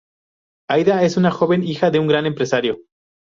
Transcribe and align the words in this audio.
Aida 0.67 1.03
es 1.03 1.15
una 1.17 1.29
joven 1.29 1.63
hija 1.63 1.91
de 1.91 1.99
un 1.99 2.07
gran 2.07 2.25
empresario. 2.25 2.79